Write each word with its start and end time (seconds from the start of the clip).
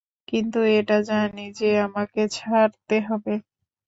কিন্তু 0.27 0.59
এটা 0.77 0.97
জানি 1.09 1.45
যে 1.59 1.69
আমাকে 1.87 2.21
ছাড়তে 2.37 2.95
হবে। 3.07 3.33